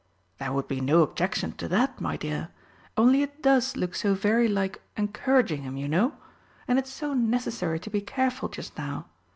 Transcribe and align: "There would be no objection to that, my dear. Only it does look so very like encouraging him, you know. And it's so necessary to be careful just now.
"There 0.39 0.51
would 0.51 0.67
be 0.67 0.81
no 0.81 1.03
objection 1.03 1.51
to 1.57 1.67
that, 1.67 2.01
my 2.01 2.17
dear. 2.17 2.47
Only 2.97 3.21
it 3.21 3.43
does 3.43 3.77
look 3.77 3.93
so 3.93 4.15
very 4.15 4.47
like 4.47 4.81
encouraging 4.97 5.61
him, 5.61 5.77
you 5.77 5.87
know. 5.87 6.13
And 6.67 6.79
it's 6.79 6.91
so 6.91 7.13
necessary 7.13 7.79
to 7.79 7.89
be 7.91 8.01
careful 8.01 8.49
just 8.49 8.75
now. 8.79 9.05